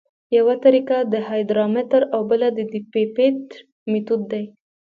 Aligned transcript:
یوه 0.37 0.55
طریقه 0.65 0.97
د 1.13 1.15
هایدرامتر 1.27 2.01
او 2.13 2.21
بله 2.29 2.47
د 2.55 2.57
پیپیټ 2.93 3.41
میتود 3.91 4.21
دی 4.31 4.43